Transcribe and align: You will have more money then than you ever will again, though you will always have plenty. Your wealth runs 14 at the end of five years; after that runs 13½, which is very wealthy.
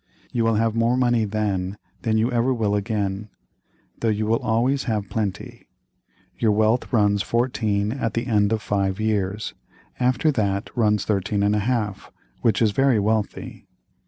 You 0.31 0.43
will 0.45 0.55
have 0.55 0.73
more 0.73 0.97
money 0.97 1.25
then 1.25 1.77
than 2.01 2.17
you 2.17 2.31
ever 2.31 2.51
will 2.55 2.73
again, 2.75 3.29
though 3.99 4.09
you 4.09 4.25
will 4.25 4.39
always 4.39 4.85
have 4.85 5.11
plenty. 5.11 5.67
Your 6.39 6.51
wealth 6.53 6.91
runs 6.91 7.21
14 7.21 7.91
at 7.91 8.15
the 8.15 8.25
end 8.25 8.51
of 8.51 8.63
five 8.63 8.99
years; 8.99 9.53
after 9.99 10.31
that 10.31 10.75
runs 10.75 11.05
13½, 11.05 12.09
which 12.41 12.63
is 12.63 12.71
very 12.71 12.99
wealthy. 12.99 13.67